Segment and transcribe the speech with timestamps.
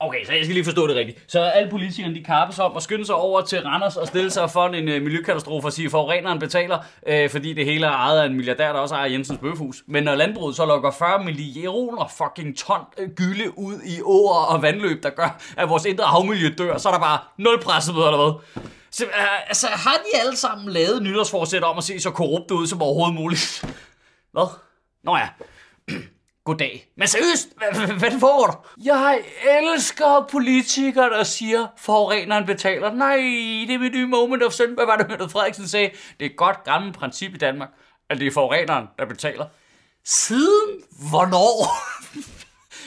[0.00, 1.24] Okay, så jeg skal lige forstå det rigtigt.
[1.28, 4.50] Så alle politikerne, de kappes om at skynde sig over til Randers og stille sig
[4.50, 8.20] for en øh, miljøkatastrofe og sige, at forureneren betaler, øh, fordi det hele er ejet
[8.20, 9.82] af en milliardær, der også ejer Jensens Bøfhus.
[9.86, 14.44] Men når landbruget så lukker 40 millioner fucking ton øh, uh, gylde ud i åer
[14.44, 18.06] og vandløb, der gør, at vores indre havmiljø dør, så er der bare nul pressemøder
[18.06, 18.62] eller hvad?
[18.90, 22.66] Så, øh, altså, har de alle sammen lavet nytårsforsæt om at se så korrupt ud
[22.66, 23.64] som overhovedet muligt?
[24.32, 24.46] Hvad?
[25.04, 25.28] Nå ja.
[26.46, 26.88] Goddag.
[26.96, 28.82] Men seriøst, hvad, hvad, får du?
[28.84, 32.92] Jeg elsker politikere, der siger, forureneren betaler.
[32.92, 33.16] Nej,
[33.66, 34.74] det er mit nye moment of sin.
[34.74, 35.90] Hvad var det, Mette Frederiksen sagde?
[36.20, 37.68] Det er et godt gammelt princip i Danmark,
[38.10, 39.46] at det er forureneren, der betaler.
[40.04, 41.85] Siden hvornår?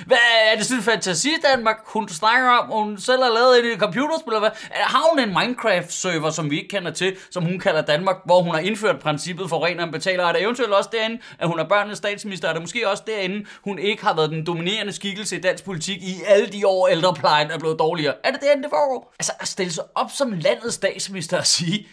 [0.05, 0.17] Hvad
[0.51, 4.33] er det sådan en fantasi Danmark, hun snakker om, hun selv har lavet et computerspil,
[4.33, 4.49] eller hvad?
[4.71, 8.53] Har hun en Minecraft-server, som vi ikke kender til, som hun kalder Danmark, hvor hun
[8.53, 10.23] har indført princippet for reneren betaler?
[10.25, 12.47] Er det eventuelt også derinde, at hun er børnenes statsminister?
[12.49, 15.97] Er det måske også derinde, hun ikke har været den dominerende skikkelse i dansk politik
[15.97, 18.13] i alle de år, ældreplejen er blevet dårligere?
[18.23, 19.13] Er det derinde, det foregår?
[19.19, 21.87] Altså at stille sig op som landets statsminister og sige,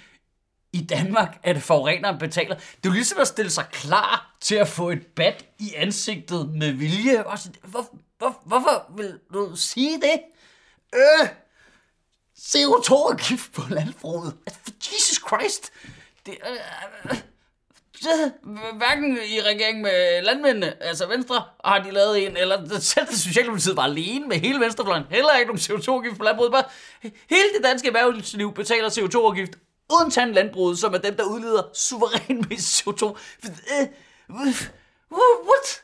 [0.77, 2.55] i Danmark er det forureneren betaler.
[2.55, 6.49] Det er jo ligesom at stille sig klar til at få et bat i ansigtet
[6.49, 7.23] med vilje.
[7.63, 7.87] Hvor,
[8.19, 10.21] hvor, hvorfor vil du sige det?
[10.95, 11.29] Øh,
[12.39, 14.37] CO2-afgift på landbruget.
[14.47, 15.73] Altså, Jesus Christ.
[16.27, 16.53] Det, øh,
[17.13, 23.77] øh, hverken i regeringen med landmændene, altså Venstre, har de lavet en, eller selv Socialdemokratiet
[23.77, 25.05] var alene med hele Venstrefløjen.
[25.11, 26.53] Heller ikke nogen CO2-afgift på landbruget.
[26.53, 26.65] Bare
[27.03, 29.53] hele det danske erhvervsliv betaler CO2-afgift
[29.89, 33.07] undtagen landbruget, som er dem, der udleder suveræn mest CO2.
[33.81, 33.87] Øh,
[35.49, 35.83] what?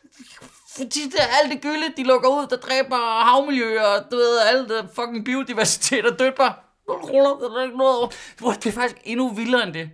[0.77, 4.39] Fordi det er alt det gylde, de lukker ud, der dræber havmiljø, og du ved,
[4.39, 6.55] alt det fucking biodiversitet og dødt bare.
[8.55, 9.91] Det er faktisk endnu vildere end det.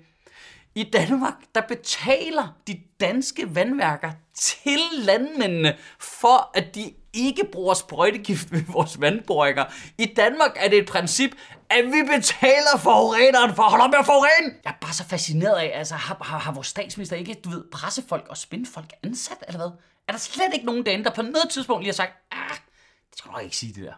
[0.74, 8.52] I Danmark, der betaler de danske vandværker til landmændene, for at de ikke bruger sprøjtegift
[8.52, 9.64] ved vores vandboringer.
[9.98, 11.30] I Danmark er det et princip,
[11.70, 14.54] at vi betaler forureneren for at holde op med at forurene.
[14.64, 17.64] Jeg er bare så fascineret af, altså har, har, har vores statsminister ikke, du ved,
[17.72, 19.70] pressefolk og spindfolk ansat, eller hvad?
[20.08, 22.56] Er der slet ikke nogen derinde, der på noget tidspunkt lige har sagt, ah,
[23.10, 23.94] det skal du nok ikke sige det der.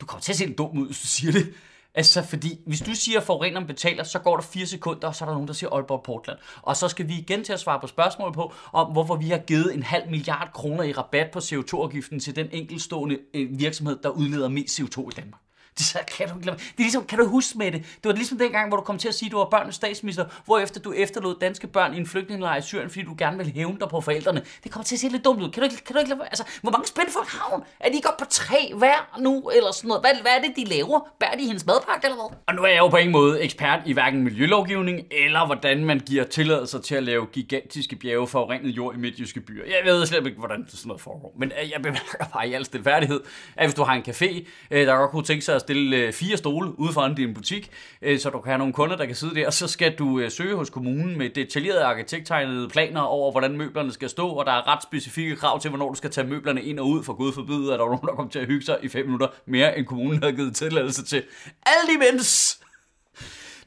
[0.00, 1.54] Du kommer til at se lidt dum ud, hvis du siger det.
[1.96, 5.24] Altså, fordi hvis du siger, at forureneren betaler, så går der 4 sekunder, og så
[5.24, 6.38] er der nogen, der siger Aalborg Portland.
[6.62, 9.38] Og så skal vi igen til at svare på spørgsmål på, om hvorfor vi har
[9.38, 14.08] givet en halv milliard kroner i rabat på CO2-afgiften til den enkeltstående øh, virksomhed, der
[14.08, 15.45] udleder mest CO2 i Danmark.
[15.78, 17.82] Det, så, kan, du, det er ligesom, kan du huske med det?
[17.82, 20.24] Det var ligesom dengang, hvor du kom til at sige, at du var børnenes statsminister,
[20.44, 23.52] hvor efter du efterlod danske børn i en flygtningelejr i Syrien, fordi du gerne ville
[23.52, 24.42] hævne dig på forældrene.
[24.64, 25.50] Det kommer til at se lidt dumt ud.
[25.50, 27.62] Kan du ikke, kan du ikke altså, hvor mange spændfolk har hun?
[27.80, 30.02] Er de ikke på tre hver nu, eller sådan noget?
[30.02, 31.08] Hvad, hvad er det, de laver?
[31.20, 32.38] Bærer de hendes madpakke, eller hvad?
[32.46, 35.98] Og nu er jeg jo på ingen måde ekspert i hverken miljølovgivning, eller hvordan man
[35.98, 39.64] giver tilladelser til at lave gigantiske bjerge forurenet jord i midtjyske byer.
[39.64, 41.34] Jeg ved slet ikke, hvordan sådan noget foregår.
[41.38, 43.20] Men øh, jeg bemærker bare i al stilfærdighed,
[43.56, 46.12] at hvis du har en café, øh, der godt kunne tænke sig at stille øh,
[46.12, 47.70] fire stole ude foran din butik,
[48.02, 50.20] øh, så du kan have nogle kunder, der kan sidde der, og så skal du
[50.20, 54.52] øh, søge hos kommunen med detaljerede arkitekttegnede planer over, hvordan møblerne skal stå, og der
[54.52, 57.32] er ret specifikke krav til, hvornår du skal tage møblerne ind og ud, for gud
[57.32, 59.78] forbyde, at der er nogen, der kommer til at hygge sig i 5 minutter mere,
[59.78, 61.22] end kommunen har givet tilladelse til.
[61.66, 62.60] Alt imens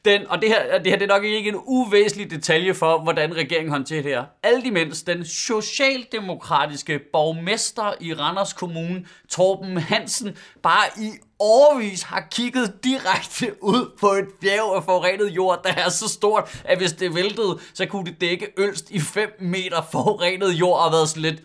[0.04, 3.36] den, og det her, det her det er nok ikke en uvæsentlig detalje for, hvordan
[3.36, 4.24] regeringen håndterer det her.
[4.42, 12.84] Alt imens den socialdemokratiske borgmester i Randers Kommune, Torben Hansen, bare i årvis har kigget
[12.84, 17.14] direkte ud på et bjerg af forurenet jord, der er så stort, at hvis det
[17.14, 21.42] væltede, så kunne det dække ølst i 5 meter forurenet jord og været sådan lidt...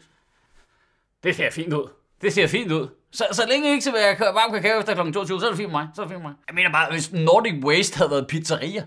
[1.24, 1.90] Det ser fint ud.
[2.22, 2.88] Det ser fint ud.
[3.12, 5.12] Så, så længe ikke skal være varm kakao efter kl.
[5.12, 5.88] 22, så er det fint med mig.
[5.96, 6.38] Så er det fint med mig.
[6.48, 8.86] Jeg mener bare, hvis Nordic Waste havde været pizzeria,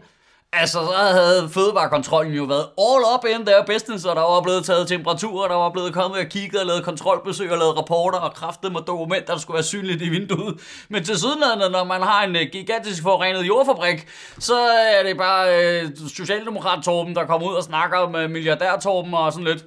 [0.53, 4.65] Altså, så havde fødevarekontrollen jo været all up in der business, og der var blevet
[4.65, 8.35] taget temperaturer, der var blevet kommet og kigget og lavet kontrolbesøg og lavet rapporter og
[8.35, 10.61] kraftet med dokumenter, der skulle være synligt i vinduet.
[10.89, 11.39] Men til siden,
[11.73, 14.57] når man har en øh, gigantisk forurenet jordfabrik, så
[14.99, 19.65] er det bare øh, Socialdemokrat-Torben, der kommer ud og snakker med milliardær-Torben og sådan lidt.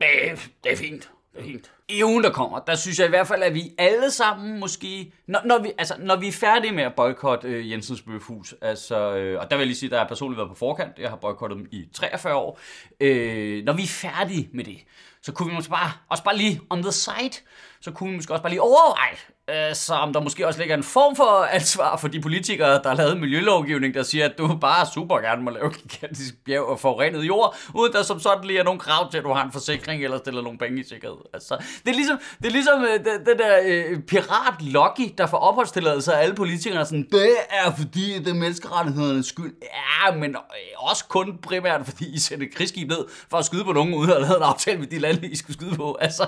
[0.00, 1.10] Det, det er fint.
[1.32, 1.70] Det er fint
[2.04, 5.40] ugen, der kommer, der synes jeg i hvert fald, at vi alle sammen måske, når,
[5.44, 9.40] når, vi, altså, når vi er færdige med at boykotte øh, Jensens Bøfhus, altså, øh,
[9.40, 11.16] og der vil jeg lige sige, at der er personligt været på forkant, jeg har
[11.16, 12.60] boykottet dem i 43 år,
[13.00, 14.78] øh, når vi er færdige med det,
[15.22, 17.42] så kunne vi måske bare, også bare lige on the side,
[17.80, 19.16] så kunne vi måske også bare lige overveje,
[19.50, 22.88] øh, så om der måske også ligger en form for ansvar for de politikere, der
[22.88, 26.80] har lavet miljølovgivning, der siger, at du bare super gerne må lave gigantisk bjerg og
[26.80, 29.52] forurenet jord, uden der som sådan lige er nogen krav til, at du har en
[29.52, 31.18] forsikring eller stiller nogle penge i sikkerhed.
[31.32, 35.36] Altså, det er ligesom, det er ligesom øh, den, der øh, pirat Lucky, der får
[35.36, 39.54] opholdstilladelse af alle politikere, sådan, det er fordi, det er menneskerettighedernes skyld.
[39.62, 40.36] Ja, men øh,
[40.76, 44.16] også kun primært, fordi I sendte krigsskib ned for at skyde på nogen, uden at
[44.16, 45.96] have lavet en aftale med de lande, I skulle skyde på.
[46.00, 46.26] Altså,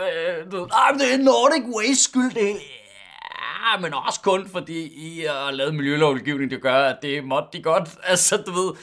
[0.00, 2.56] øh, du, ah, det er Nordic Waste skyld, det
[3.58, 7.62] Ja, men også kun fordi I har lavet miljølovgivning, der gør, at det måtte de
[7.62, 7.88] godt.
[8.10, 8.74] Altså, du ved...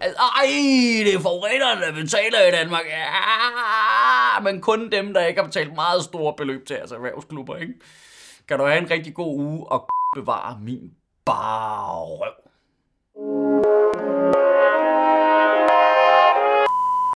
[0.00, 0.46] Ej,
[1.04, 2.82] det er forurenerne, der betaler i Danmark.
[2.88, 7.74] Ja, men kun dem, der ikke har betalt meget store beløb til altså erhvervsklubber, ikke?
[8.48, 10.90] Kan du have en rigtig god uge og bevare min
[11.26, 12.41] bare røv.